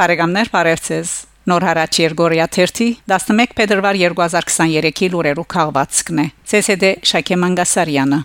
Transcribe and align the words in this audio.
Բարեկամներ, 0.00 0.48
բարևձեզ։ 0.48 1.10
Նոր 1.50 1.64
հարաճ 1.66 1.96
Երգորիա 2.00 2.44
30 2.56 2.86
11 3.12 3.50
փետրվար 3.58 3.96
2023-ի 4.00 5.08
լուրերու 5.12 5.42
քաղվածքն 5.54 6.20
է։ 6.22 6.24
ՑՍԴ 6.58 6.92
Շակե 7.10 7.36
Մանգասարյանը։ 7.42 8.20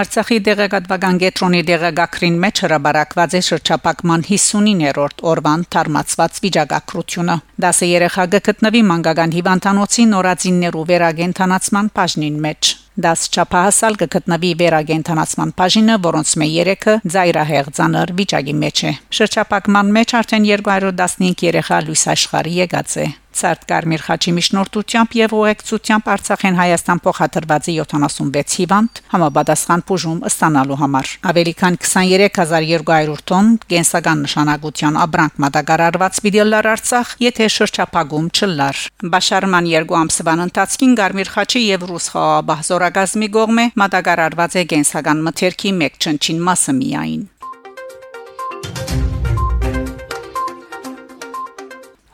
Արցախի 0.00 0.38
դեղեկատվական 0.48 1.20
կենտրոնի 1.22 1.60
դեղեկագրին 1.70 2.40
մեջ 2.42 2.62
հրաբարակված 2.66 3.36
է 3.38 3.42
շրջապակման 3.50 4.26
59-րդ 4.30 5.22
օրվան 5.30 5.62
թարմացված 5.76 6.40
վիճակագրությունը։ 6.46 7.38
Դասը 7.66 7.90
երեխա 7.92 8.26
գտնվի 8.34 8.82
մանկական 8.90 9.36
հիվանդանոցի 9.38 10.08
նորածիններու 10.16 10.84
վերագենթանացման 10.90 11.92
բաժնին 12.00 12.42
մեջ։ 12.48 12.74
Դաս 12.96 13.22
չափահասալ 13.28 13.98
կգտնվի 14.00 14.50
վերագենթանացման 14.60 15.50
բաժինը, 15.58 15.96
որոնց 16.06 16.30
մե 16.40 16.46
3-ը 16.52 16.94
ծայրահեղ 17.12 17.68
ցաներ 17.76 18.12
վիճակի 18.20 18.54
մեջ 18.62 18.82
է։ 18.88 18.92
Շրջապակման 19.18 19.92
մեջ 19.98 20.14
արդեն 20.22 20.48
215 20.48 21.44
երեխա 21.50 21.80
լույս 21.90 22.04
աշխարհի 22.16 22.54
եկած 22.62 22.96
է։ 23.04 23.06
Ցարտ 23.36 23.64
Կարմիր 23.70 24.02
խաչի 24.06 24.32
միջնորդությամբ 24.36 25.16
եւ 25.18 25.34
ուղեկցությամբ 25.36 26.08
Արցախեն 26.14 26.56
Հայաստան 26.60 27.02
փոխադրված 27.06 27.68
76 27.76 28.56
հիվանդ 28.60 29.00
համապատասխան 29.12 29.84
բուժում 29.90 30.20
ստանալու 30.30 30.78
համար։ 30.82 31.12
Ավելի 31.30 31.54
քան 31.60 31.78
23200 31.86 33.22
տոն 33.30 33.52
կենսական 33.72 34.24
նշանակության 34.26 34.98
աբրանք 35.04 35.38
մատակարարված 35.46 36.20
վիդեոլար 36.26 36.70
Արցախ, 36.72 37.14
եթե 37.26 37.50
շրջապագում 37.56 38.26
չլար։ 38.32 38.82
Բաշարման 39.14 39.70
երկու 39.76 40.00
ամսվան 40.00 40.44
ընթացքին 40.46 40.98
Կարմիր 41.02 41.32
խաչի 41.36 41.64
եւ 41.66 41.88
Ռուս 41.92 42.10
խաղաբահ 42.16 42.66
զորագազմի 42.72 43.30
կողմէ 43.36 43.70
մատակարարված 43.84 44.60
է 44.60 44.66
կենսական 44.74 45.24
մթերքի 45.28 45.78
մեկ 45.84 46.02
չնչին 46.02 46.44
մասը 46.50 46.78
միայն։ 46.80 47.24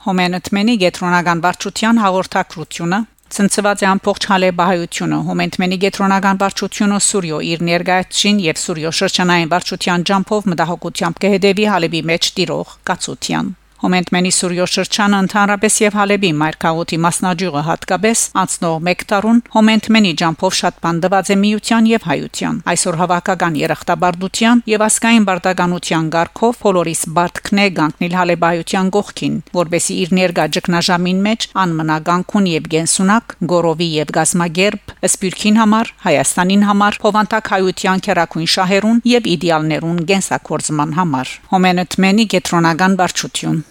Հոմենտմենի 0.02 0.72
գետրոնական 0.82 1.40
վարչության 1.44 2.00
հաղորդակցությունը 2.02 2.98
ցնցված 3.36 3.84
է 3.84 3.86
ամբողջ 3.92 4.26
հալեբահայությունը 4.32 5.20
հոմենտմենի 5.28 5.78
գետրոնական 5.86 6.42
վարչությունը 6.42 6.98
Սուրիո 7.06 7.38
իր 7.52 7.64
ներկայացին 7.70 8.42
եւ 8.48 8.60
Սուրիո 8.66 8.94
շրջանային 8.98 9.54
վարչության 9.54 10.06
ջամփով 10.10 10.52
մտահոգությամբ 10.52 11.24
կհետևի 11.26 11.72
հալեբի 11.76 12.06
մեջ 12.12 12.32
տիրող 12.42 12.78
կացության 12.90 13.56
Հոմենտմենի 13.82 14.30
Սուրիո 14.36 14.64
շրջանը 14.70 15.18
ընդհանրապես 15.24 15.76
եւ 15.82 15.94
Հալեբի 15.98 16.28
մայրքաղուտի 16.38 16.98
մասնաճյուղը 17.02 17.62
հատկապես 17.66 18.20
անցնող 18.42 18.76
1 18.92 19.00
տարուն 19.12 19.40
Հոմենտմենի 19.54 20.12
ջամփով 20.22 20.54
շատ 20.58 20.76
բանդված 20.84 21.32
է 21.34 21.36
միության 21.42 21.88
եւ 21.90 22.06
հայության 22.10 22.60
այսօր 22.72 22.98
հավաքական 23.02 23.56
երախտաբարդության 23.62 24.62
եւ 24.70 24.84
ասկային 24.86 25.26
բարդականության 25.26 26.12
ղարքով 26.14 26.60
Ֆոլորիս 26.62 27.02
Բարտքնե 27.18 27.66
գանկնիլ 27.82 28.14
Հալեբայության 28.22 28.92
գողքին 28.94 29.34
որբեսի 29.58 29.98
իր 30.02 30.14
ներգա 30.22 30.46
ճգնաժամին 30.54 31.20
մեջ 31.26 31.48
անմնագանքուն 31.66 32.48
եւ 32.52 32.70
գենսունակ 32.76 33.36
գորովի 33.50 33.90
եւ 33.98 34.14
գազմագերբ 34.20 34.96
սպյուրքին 35.10 35.60
համար 35.62 35.92
Հայաստանին 36.06 36.64
համար 36.70 37.00
փովանտակ 37.02 37.52
հայության 37.56 38.06
քերակույն 38.06 38.50
շահերուն 38.54 39.02
եւ 39.16 39.28
իդեալներուն 39.34 40.00
գենսակորձման 40.12 40.96
համար 41.02 41.36
Հոմենտմենի 41.52 42.30
գետրոնական 42.36 42.98
վարչություն 43.02 43.62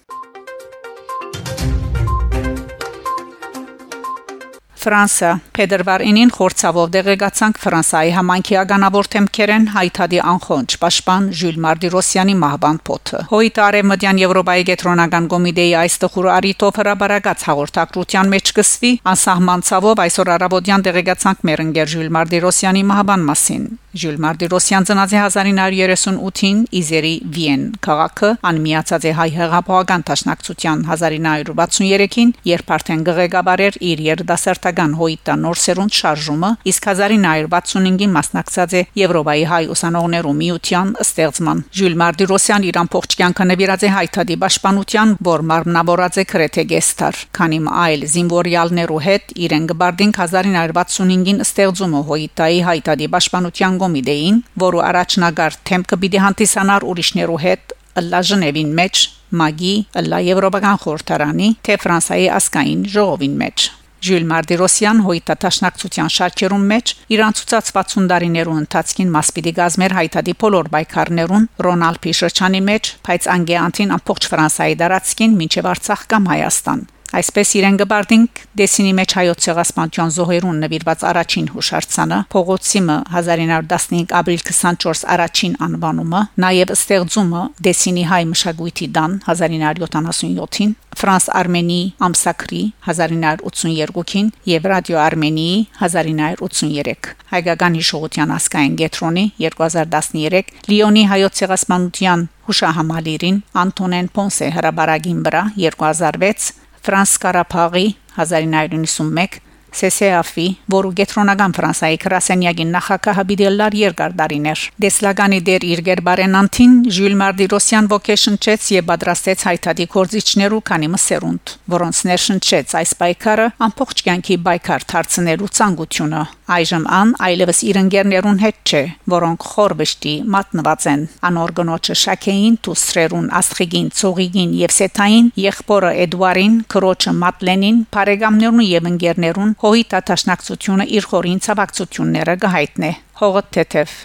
Ֆրանսա 4.82 5.28
Փետրվար 5.54 6.02
9-ին 6.02 6.30
խորցավով 6.34 6.88
դեղեկացանք 6.94 7.58
Ֆրանսայի 7.62 8.12
համանքի 8.16 8.56
ագանավոր 8.62 9.08
թեմքերեն 9.12 9.66
հայտարարի 9.76 10.18
անխոնջ 10.32 10.74
պաշտպան 10.82 11.28
Ժյուլ 11.38 11.60
Մարտիրոսյանի 11.66 12.34
մահվան 12.40 12.80
փոթը։ 12.88 13.20
Հոյտարե 13.30 13.82
Մդյան 13.90 14.20
Եվրոպայի 14.22 14.66
կենտրոնական 14.72 15.28
կոմիտեի 15.34 15.76
այս 15.82 15.98
տխուր 16.02 16.28
արիտով 16.32 16.80
հրաբարակած 16.82 17.46
հաղորդակցության 17.52 18.32
մեջ 18.32 18.52
կսվի 18.58 18.92
անսահման 19.12 19.64
ցավով 19.70 20.02
այսօր 20.02 20.32
առավոտյան 20.34 20.86
դեղեկացանք 20.88 21.46
մեր 21.52 21.64
ընկեր 21.68 21.92
Ժյուլ 21.94 22.10
Մարտիրոսյանի 22.18 22.84
մահվան 22.90 23.26
մասին։ 23.30 23.70
Ժյուլ 23.92 24.14
Մարտիրոսյան 24.24 24.86
ծնած 24.88 25.10
է 25.12 25.18
1938-ին 25.20 26.60
Իզերի 26.80 27.10
Վիեն 27.34 27.64
քաղաքը 27.84 28.30
անմիացած 28.48 29.04
է 29.04 29.12
հայ 29.18 29.26
հեղափոխական 29.34 30.04
դաշնակցության 30.08 30.84
1963-ին 30.88 32.32
երբ 32.48 32.72
արդեն 32.78 33.02
գղեկաբարեր 33.10 33.76
իր 33.92 34.02
երդասարտական 34.06 34.71
Հայկական 34.72 34.94
հոյտա 34.96 35.34
նոր 35.36 35.58
սերունդ 35.60 35.92
շարժումը, 35.92 36.48
իսկ 36.70 36.86
1965-ին 36.88 38.12
մասնակցած 38.16 38.74
է 38.78 38.80
Եվրոպայի 38.96 39.42
հայ 39.50 39.60
ուսանողներու 39.74 40.32
միության 40.38 40.92
ստեղծման։ 41.04 41.60
Ժյուլ 41.76 41.96
Մարտիրոսյան 42.02 42.64
իր 42.70 42.78
ամբողջ 42.82 43.16
կյանքը 43.20 43.46
նվիրած 43.52 43.84
է 43.84 43.90
հայտարարի 43.92 44.36
պաշտպանության, 44.44 45.12
որ 45.28 45.44
մարմնավորած 45.52 46.16
է 46.22 46.24
քրեթե 46.32 46.64
գեստար։ 46.72 47.20
Քանի 47.36 47.60
այլ 47.82 48.06
զինվորյալներու 48.16 49.02
հետ 49.08 49.36
իրեն 49.44 49.68
գբարդին 49.72 50.16
1965-ին 50.16 51.44
ստեղծումը 51.44 52.02
հոյտայի 52.08 52.64
հայտարարի 52.72 53.10
պաշտպանության 53.12 53.78
կոմիտեին, 53.82 54.40
որը 54.62 54.82
առաջնագար 54.88 55.60
թեմքը 55.68 56.00
պիտի 56.02 56.24
հանդիսանար 56.24 56.88
ուրիշներու 56.92 57.40
հետ 57.44 57.76
լա 58.08 58.22
Ժնևին 58.24 58.72
մեջ 58.78 59.04
մագի 59.36 59.74
լա 60.08 60.22
եվրոպական 60.32 60.80
խորհրդարանի 60.86 61.52
թե 61.68 61.78
ֆրանսայի 61.84 62.26
ասկային 62.40 62.88
ժողովին 62.96 63.38
մեջ 63.44 63.68
Ժյուլ 64.02 64.24
Մարտիրոսյան 64.26 65.00
հոյտատաշնակցության 65.06 66.08
շարքերում 66.10 66.64
մեջ 66.72 66.92
իրան 67.14 67.36
ցուցած 67.38 67.68
60 67.76 68.08
տարիներու 68.12 68.56
ընթացքին 68.62 69.12
մասպիդի 69.16 69.52
գազմեր 69.58 69.94
հայտարարի 69.98 70.34
բոլոր 70.42 70.70
բայկարներուն 70.72 71.46
Ռոնալդ 71.66 72.00
Փիշրջանի 72.06 72.62
մեջ, 72.72 72.90
բայց 73.06 73.28
անգեանտին 73.36 73.94
ամբողջ 73.98 74.26
Ֆրանսայի 74.32 74.80
դարածքին 74.82 75.38
մինչև 75.42 75.70
Արցախ 75.76 76.04
կամ 76.10 76.28
Հայաստան 76.32 76.82
Այսպես 77.12 77.50
իրեն 77.58 77.74
գբարդինք 77.82 78.38
դեսինի 78.56 78.92
մեջ 78.96 79.14
հայոց 79.18 79.42
ցեղասպանության 79.44 80.12
զոհերուն 80.16 80.62
նվիրված 80.64 81.02
առաջին 81.10 81.48
հուշարձանը 81.52 82.20
Փողոցիմը 82.32 82.96
1915 83.16 84.14
ապրիլ 84.20 84.44
24 84.48 85.04
առաջին 85.16 85.56
անվանումը 85.66 86.22
նաև 86.44 86.72
ստեղծումը 86.76 87.42
դեսինի 87.68 88.04
հայ 88.12 88.22
մշակույթի 88.32 88.88
դան 88.96 89.18
1977-ին 89.28 90.72
Ֆրանս 91.02 91.26
Արմենի 91.36 91.80
ամսակրի 92.06 92.62
1982-ին 92.86 94.32
եւ 94.52 94.66
Ռադիո 94.72 94.98
Արմենիի 95.02 95.54
1983 95.82 97.12
հայկական 97.32 97.78
հիշողության 97.80 98.34
ասկային 98.36 98.76
գետրոնի 98.80 99.24
2013 99.44 100.52
Լիոնի 100.72 101.04
հայոց 101.12 101.40
ցեղասպանության 101.42 102.26
հուշահամալիրին 102.48 103.40
Անտոնեն 103.62 104.10
Պոնսե 104.16 104.50
հրաբարագին 104.56 105.24
վրա 105.28 105.42
2006 105.56 106.61
Ֆրանս 106.82 107.10
Կարապաղի 107.22 107.84
1991 108.16 109.51
CCAF-ի, 109.72 110.46
որը 110.72 110.90
գետրոնական 111.00 111.54
Ֆրանսայի 111.56 111.98
քրասենյակին 112.02 112.72
նախակահը 112.76 113.24
բիդելլար 113.32 113.76
երկար 113.82 114.16
դարիներ։ 114.20 114.64
Դեսլագանի 114.84 115.40
դեր 115.48 115.66
իր 115.72 115.82
գերբարենանտին 115.88 116.76
Ժյուլ 116.96 117.16
Մարտիրոսյան 117.22 117.88
ոգեշնչեց 117.92 118.68
եւ 118.76 118.86
պատրաստեց 118.92 119.46
հայտարարի 119.48 119.88
կորզիչներու 119.96 120.62
քանի 120.72 120.92
մսերունդ, 120.92 121.56
որոնց 121.76 122.02
ներշնչեց 122.12 122.76
այս 122.82 122.94
պայքարը 123.02 123.48
ամբողջ 123.68 124.04
կյանքի 124.08 124.38
պայքար 124.46 124.86
դարձնելու 124.92 125.52
ցանկությունը։ 125.62 126.22
Այժմ 126.52 126.82
ան 126.92 127.12
այլևս 127.26 127.60
իր 127.64 127.76
ընկերներուն 127.80 128.40
հետ 128.42 128.56
չէ, 128.68 128.80
որոնք 129.12 129.44
խորբշտի 129.52 130.14
մատնված 130.34 130.86
են։ 130.92 131.04
Անոր 131.28 131.52
գնոջը 131.58 131.94
Շաքեին, 132.02 132.56
Տուսրերուն, 132.66 133.30
Ասխիգին, 133.40 133.88
Ծողիգին 134.00 134.52
եւ 134.58 134.74
Սեթային, 134.76 135.30
եղբորը 135.42 135.92
Էդուարին, 136.02 136.58
քրոջը 136.74 137.14
Մատլենին, 137.22 137.78
բարեկամներուն 137.96 138.66
եւ 138.68 138.90
ընկերներուն 138.92 139.54
հոյի 139.62 139.82
տաշնակցությունը 139.94 140.86
իր 140.98 141.08
խորին 141.12 141.40
ցավակցությունները 141.46 142.36
գահիտնե 142.42 142.92
հողը 143.22 143.42
թեթև 143.56 143.96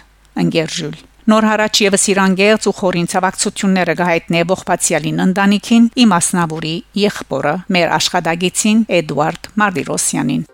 ընկերժուլ 0.44 0.98
Նոր 1.28 1.44
հարաճ 1.44 1.80
եւս 1.84 2.04
իրանգերց 2.14 2.68
ու 2.70 2.74
խորին 2.78 3.08
ցավակցությունները 3.12 3.96
գահիտնե 3.98 4.44
ողբացիալին 4.52 5.24
ընտանիքին 5.26 5.88
իմասնավորի 6.04 6.76
եղբորը 7.02 7.54
մեր 7.76 7.92
աշխատագիտին 7.98 8.86
Էդվարդ 9.02 9.50
Մարտիրոսյանին 9.60 10.46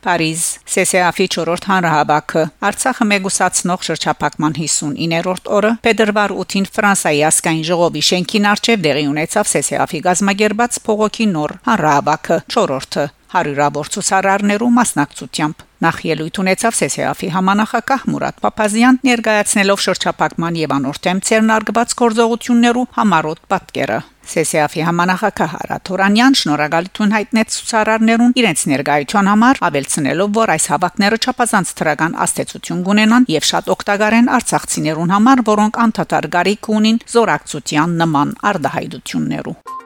Փարիզ 0.00 0.42
CCAF-ի 0.72 1.26
4-րդ 1.34 1.66
հանրահավաքը 1.68 2.44
Արցախը 2.68 3.06
մեգուսացնող 3.10 3.84
շրջափակման 3.88 4.56
59-րդ 4.56 5.52
օրը 5.58 5.72
Փետրվար 5.84 6.34
8-ին 6.40 6.68
Ֆրանսայի 6.78 7.22
ասկային 7.28 7.62
ժողովի 7.68 8.04
շենքին 8.08 8.50
արչև 8.54 8.84
դեղի 8.88 9.06
ունեցավ 9.12 9.52
CCAF-ի 9.52 10.02
գազագերբած 10.08 10.82
փողոքի 10.88 11.30
նոր 11.36 11.56
հանրահավաքը 11.68 12.44
4-րդը 12.56 13.06
հարյուրավոր 13.34 13.92
ցուցարարներու 13.96 14.70
մասնակցությամբ 14.80 15.66
Նախ 15.80 15.98
ելույթ 16.04 16.38
ունեցավ 16.42 16.74
ՍՍԱՖ-ի 16.76 17.28
համանախակահ 17.32 18.02
Մուրադ 18.12 18.40
Փափազյան 18.44 18.98
ներկայացնելով 19.08 19.78
շրջափակման 19.86 20.58
եւ 20.60 20.74
անորթեմ 20.76 21.22
ցերնարգված 21.24 21.94
գործողություններու 22.00 22.84
համառոտ 22.98 23.40
պատկերը 23.48 23.98
ՍՍԱՖ-ի 24.28 24.84
համանախակահ 24.84 25.56
Արաթորանյան 25.60 26.36
շնորհակալություն 26.40 27.16
հայտնեց 27.16 27.56
ցուցարարներուն 27.56 28.36
իրենց 28.44 28.60
ներկայության 28.76 29.32
համար, 29.32 29.64
ավելցնելով, 29.70 30.30
որ 30.36 30.54
այս 30.60 30.64
հավաքները 30.76 31.20
չափազանց 31.24 31.74
թրական 31.80 32.16
աստեցություն 32.28 32.86
կունենան 32.86 33.28
եւ 33.40 33.50
շատ 33.50 33.74
օգտակար 33.80 34.20
են 34.20 34.32
արցախցիներուն 34.36 35.14
համար, 35.16 35.46
որոնք 35.48 35.84
անդադար 35.88 36.32
գարիք 36.36 36.72
ունին 36.76 37.04
զորակցության 37.16 38.00
նման 38.04 38.40
արդահայտություններու։ 38.52 39.79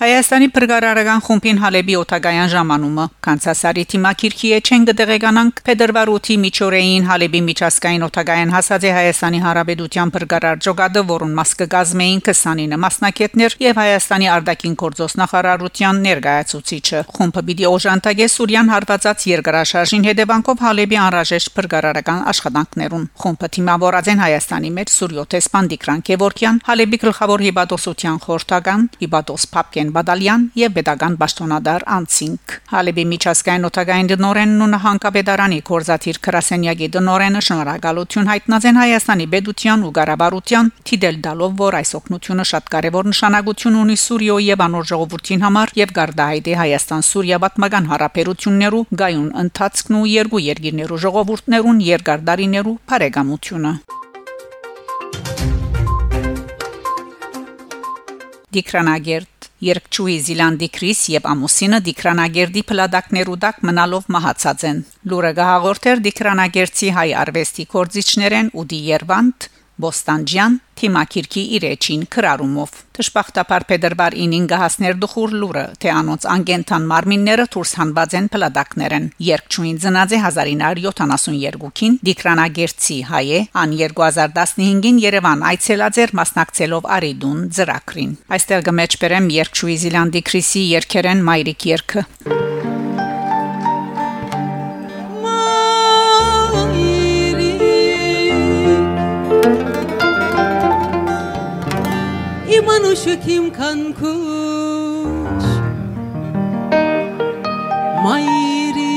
Հայաստանի 0.00 0.46
փրկարարական 0.56 1.18
խումբին 1.26 1.58
Հալեբի 1.60 1.94
օթագայան 2.00 2.46
ժամանումը 2.50 3.02
կանցասարի 3.26 3.82
թիմակիրքի 3.92 4.52
էջեն 4.56 4.84
գդեղեկանանք 4.88 5.58
Փետրվարութի 5.66 6.36
Միչորեին 6.44 7.08
Հալեբի 7.10 7.42
միջազգային 7.48 8.06
օթագայան 8.06 8.54
հասած 8.54 8.86
է 8.88 8.94
Հայաստանի 8.96 9.40
Հարաբերության 9.44 10.12
փրկարար 10.14 10.62
ժողադը, 10.64 11.02
որուն 11.10 11.34
մաս 11.36 11.52
կգազմեին 11.60 12.22
29 12.30 12.80
մասնակիցներ 12.80 13.56
եւ 13.60 13.80
Հայաստանի 13.80 14.30
արտաքին 14.40 14.78
գործոս 14.80 15.16
նախարարության 15.20 16.00
ներկայացուցիչը։ 16.08 17.04
Խումբը 17.20 17.44
պիտի 17.50 17.68
օժանդակե 17.68 18.30
Սուրյան 18.40 18.72
հարվածած 18.72 19.28
երկրաշարժին 19.36 20.08
հետևանքով 20.08 20.64
Հալեբի 20.64 21.00
անհրաժեշտ 21.04 21.54
փրկարարական 21.60 22.24
աշխատանքներուն։ 22.32 23.06
Խումբը 23.20 23.52
թիմավորած 23.60 24.10
են 24.16 24.24
Հայաստանի 24.24 24.72
մեջ 24.80 24.96
Սուրյոթեսպան 24.96 25.70
Դիկրան 25.74 26.04
Քևորքյան, 26.08 26.64
Հալեբի 26.70 27.02
գլխավոր 27.04 27.46
հիբադոսության 27.50 28.20
խորհրդական 28.24 28.88
Հիբադոս 29.04 29.48
Փապկեն 29.50 29.89
Բադալյան 29.96 30.42
եւ 30.60 30.72
Պետական 30.76 31.16
Պաշտոնադար 31.20 31.84
Անցինք 31.96 32.54
Հալեբի 32.70 33.04
միջազգային 33.10 33.66
օթագային 33.68 34.10
դնորենն 34.10 34.64
ու 34.64 34.68
նահանգապետարանի 34.74 35.60
կորզաթիր 35.70 36.20
Քրասենյակի 36.26 36.88
դնորենը 36.96 37.42
շնորհակալություն 37.50 38.30
հայտնած 38.30 38.68
են 38.70 38.80
Հայաստանի 38.80 39.26
Պետության 39.34 39.84
ու 39.86 39.92
Ղարաբաղության 40.00 40.72
թիդել 40.90 41.20
դալով 41.26 41.54
որ 41.60 41.78
այս 41.80 41.94
օգնությունը 42.00 42.48
շատ 42.50 42.72
կարևոր 42.74 43.10
նշանակություն 43.10 43.78
ունի 43.84 43.96
Սուրիոյի 44.04 44.50
եւ 44.50 44.64
անոր 44.66 44.90
ժողովրդին 44.90 45.44
համար 45.46 45.74
եւ 45.80 45.94
Գարդահայտի 46.00 46.58
Հայաստան-Սուրիա 46.60 47.40
պատմական 47.46 47.90
հարաբերություններու 47.94 48.84
գայուն 49.04 49.30
ընթացքն 49.44 50.00
ու 50.00 50.04
երկու 50.10 50.44
երկիրներու 50.50 51.00
ժողովուրդներուն 51.06 51.82
երկարդարիներու 51.90 52.76
բարեկամությունը 52.90 53.72
Դիկրանագերտ 58.50 59.39
Երկչուի 59.60 60.14
Զիլանդի 60.24 60.68
Քրիս 60.72 61.00
եւ 61.12 61.26
ամուսինը 61.30 61.78
Դիկրանագերդի 61.84 62.62
փլադակներու 62.70 63.34
դակ 63.44 63.58
մնալով 63.68 64.06
մահացած 64.16 64.62
են։ 64.70 64.78
Լուրը 65.12 65.32
գահաղորդեր 65.36 66.00
Դիկրանագերցի 66.06 66.88
հայ 66.96 67.08
արվեստի 67.22 67.66
կորզիչներեն 67.74 68.48
Ուդի 68.62 68.80
Երվանտ 68.88 69.48
Բոստանջյան 69.80 70.58
թիմակիրքի 70.80 71.42
իր 71.56 71.64
էջին 71.70 72.02
քրարումով 72.14 72.70
Տշպախտապար 72.96 73.64
Փետրվար 73.70 74.16
9-ին 74.20 74.46
գահասներ 74.50 74.94
դխուր 75.02 75.34
լուրը 75.40 75.64
թե 75.82 75.90
անոնց 75.92 76.26
անգենտան 76.34 76.86
մարմինները 76.90 77.46
դուրս 77.54 77.72
հանված 77.80 78.16
են 78.20 78.28
փլադակներեն 78.34 79.06
երկչույն 79.28 79.80
ծնած 79.84 80.14
է 80.16 80.20
1972-ին 80.24 81.98
Դիկրանագերցի 82.10 82.98
հայե 83.12 83.40
ան 83.64 83.76
2015-ին 83.80 85.00
Երևան 85.06 85.46
այցելած 85.52 86.02
էր 86.04 86.14
մասնակցելով 86.20 86.92
Արիդուն 86.98 87.40
ծրակրին 87.60 88.12
այստեղ 88.40 88.68
գմեջբերեմ 88.70 89.32
երկչույի 89.40 89.80
Զիլանդի 89.84 90.24
Քրիսի 90.30 90.68
երկերեն 90.76 91.26
Մայրիկ 91.30 91.68
երկը 91.74 92.06
üşütüm 102.92 103.52
kan 103.52 103.92
kuş? 103.92 105.44
Mayri. 108.04 108.90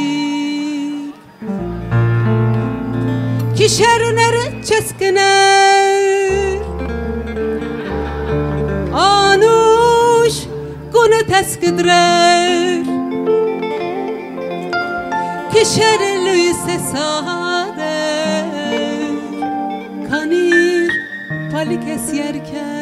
Kişerner 3.57 4.63
çeskiner 4.63 6.57
Anuş 8.93 10.33
Gune 10.93 11.27
teskidrer. 11.27 12.83
Kişerlü 15.53 16.53
sesade 16.53 17.93
Kanir 20.09 20.91
Palikes 21.51 22.13
yerken 22.13 22.72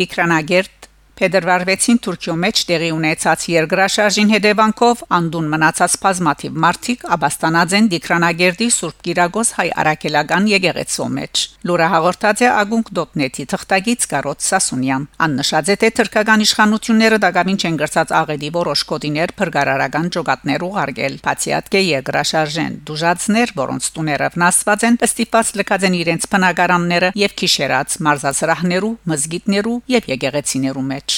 Դիկրանագերտ 0.00 0.89
Փետրվար 1.20 1.66
6-ին 1.68 1.98
Թուրքիո 2.00 2.34
մեջ 2.40 2.60
տեղի 2.68 2.86
ունեցած 2.96 3.42
երկրաշարժին 3.52 4.30
հետևանքով 4.32 5.00
անդուն 5.16 5.48
մնացած 5.52 5.96
բազմաթիվ 6.04 6.54
մարդիկ 6.64 7.02
աբաստանած 7.16 7.74
են 7.76 7.90
Դիկրանագերդի 7.92 8.68
Սուրբ 8.76 9.02
Գիրագոս 9.04 9.50
հայ 9.58 9.66
արաքելական 9.82 10.48
եկեղեցու 10.48 11.08
մեջ։ 11.16 11.42
Լուրը 11.68 11.88
հաղորդած 11.92 12.40
է 12.40 12.48
agunk.net-ի 12.60 13.44
թղթագից 13.52 14.06
Կարոտ 14.14 14.46
Սասունյան։ 14.46 15.04
Աննշած 15.28 15.68
է 15.68 15.76
թե 15.84 15.90
թուրքական 16.00 16.44
իշխանությունները 16.46 17.20
դակամին 17.20 17.60
չեն 17.60 17.76
գրծած 17.84 18.14
աղեդի 18.16 18.50
որոշ 18.56 18.86
կոդիներ 18.88 19.34
փրկարարական 19.36 20.10
ճոգատներ 20.16 20.66
ուղարկել։ 20.70 21.20
Բացիատկե 21.28 21.84
երկրաշարժեն 21.90 22.80
դուժածներ, 22.88 23.54
որոնց 23.60 23.92
տուները 24.00 24.32
վնասված 24.40 24.88
են, 24.88 24.98
ստիպված 25.10 25.54
լքած 25.60 25.86
են 25.90 26.00
իրենց 26.00 26.28
բնակարանները 26.32 27.12
եւ 27.26 27.36
քիշերած 27.44 28.00
մարզասրահներու, 28.08 28.94
մզգիտներու 29.12 29.78
եւ 30.00 30.12
եկեղեցիներու 30.16 30.88
մեջ։ 30.94 31.09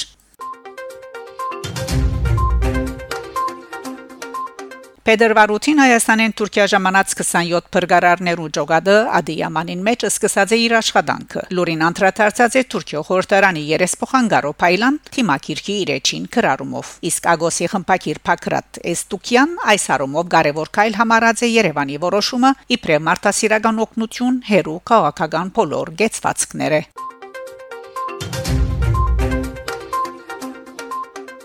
Փետրվարութին 5.03 5.81
Հայաստանեն 5.83 6.33
Թուրքիա 6.39 6.65
ժամանած 6.71 7.13
27 7.19 7.65
փրկարարներու 7.75 8.45
ճոգադը 8.55 8.93
Ադիյամանին 9.17 9.81
մեջ 9.83 10.05
սկսած 10.07 10.53
է 10.55 10.59
իր 10.63 10.75
աշխատանքը։ 10.77 11.43
Լուրին 11.57 11.83
անդրադարձած 11.89 12.55
է 12.55 12.63
Թուրքիո 12.71 13.01
խորհրդարանի 13.09 13.65
երեսփոխան 13.73 14.31
Գարո 14.31 14.53
Փայլան 14.63 15.01
թիմակիրքի 15.11 15.75
իրեջին 15.83 16.29
քրարումով։ 16.37 16.95
Իսկ 17.11 17.29
Ագոսի 17.35 17.69
խմփակիր 17.75 18.23
Փակրատ 18.31 18.83
Էստուկյան 18.95 19.57
այս 19.75 19.87
առումով 19.99 20.29
կարևոր 20.39 20.75
կայլ 20.79 20.99
համարած 21.03 21.43
է 21.43 21.51
Երևանի 21.51 22.03
որոշումը 22.07 22.57
իբրև 22.79 23.07
մարտահրավերական 23.11 23.87
օգնություն 23.87 24.43
հերու 24.53 24.83
քաղաքական 24.93 25.57
բոլոր 25.59 25.97
գեցվածքները։ 25.99 26.81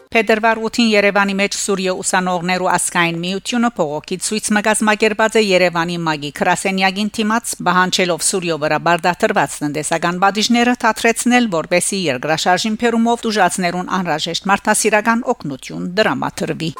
Փետրվար 0.09 0.59
8-ին 0.65 0.87
Երևանի 0.89 1.35
մեջ 1.37 1.57
Սուրիո 1.61 1.93
ուսանողներու 2.01 2.71
ասկային 2.73 3.19
միությունը 3.25 3.71
փողոքի 3.77 4.17
ցույց 4.25 4.49
մգազմակերպած 4.57 5.37
է 5.37 5.43
Երևանի 5.45 5.99
մագի 6.07 6.33
Քրասենյագին 6.41 7.13
թիմած 7.19 7.55
բահանչելով 7.69 8.27
Սուրիո 8.33 8.59
վրա 8.65 8.83
բարդաթրված 8.89 9.61
տնտեսական 9.69 10.25
բաժինները 10.25 10.77
թատրեցնել 10.89 11.51
որբեսի 11.61 12.05
երկրաշարժին 12.09 12.79
փերումով 12.89 13.27
դժացներուն 13.29 13.91
անհրաժեշտ 14.01 14.53
մարդասիրական 14.53 15.27
օգնություն 15.35 15.91
դրամատրվի 16.01 16.73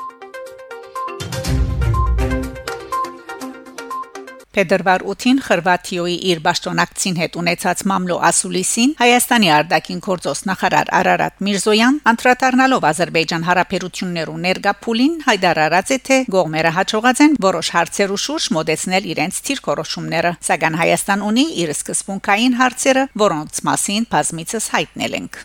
Փետրվար 4.59 5.07
8-ին 5.15 5.43
Խորվաթիոյի 5.49 6.15
իր 6.35 6.45
ճշտոնակցին 6.59 7.19
հետ 7.19 7.37
ունեցած 7.39 7.83
մամլո 7.89 8.15
ասուլիսին 8.29 8.95
Հայաստանի 8.99 9.51
արտաքին 9.55 10.01
գործոս 10.07 10.41
նախարար 10.49 10.89
Արարատ 10.99 11.45
Միրզոյան 11.47 12.01
անդրադառնալով 12.13 12.87
Ադրբեջան 12.89 13.47
հարաբերություններու 13.49 14.39
ներգապուլին 14.47 15.15
հայտարարած 15.29 15.93
է 15.95 15.99
թե 16.09 16.19
գողմերը 16.35 16.73
հաջողած 16.79 17.23
են 17.29 17.39
որոշ 17.47 17.71
հարցերու 17.77 18.19
շուրջ 18.25 18.49
մոդեցնել 18.59 19.07
իրենց 19.15 19.39
թիրքորոշումները 19.49 20.33
սակայն 20.49 20.81
Հայաստան 20.83 21.23
ունի 21.29 21.47
իր 21.63 21.73
սկզբունքային 21.77 22.59
հարցերը 22.63 23.07
որոնց 23.29 23.63
մասին 23.71 24.11
բազմիցս 24.17 24.69
հայտնել 24.75 25.17
ենք 25.23 25.41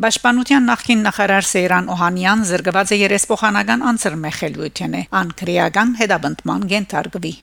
Պաշտպանության 0.00 0.64
նախկին 0.70 1.02
նախարար 1.04 1.44
Սեյրան 1.44 1.88
Օհանյան 1.92 2.44
զրկված 2.48 2.92
է 2.94 2.96
երեսփոխանական 2.96 3.82
անձր 3.90 4.14
մեխելյութեն 4.22 4.94
է 4.96 5.02
անկրեական 5.20 5.92
հետաբնդման 6.00 6.64
գենթարգվի 6.72 7.34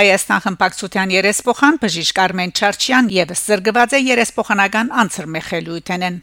Հայաստան 0.00 0.42
խմբակցության 0.46 1.14
երեսփոխան 1.20 1.80
բժիշկ 1.84 2.24
Արմեն 2.24 2.56
Չարչյան 2.56 3.12
եւս 3.20 3.46
զրկված 3.50 3.92
է 3.92 4.04
երեսփոխանական 4.08 4.94
անձր 5.04 5.32
մեխելյութենեն 5.36 6.22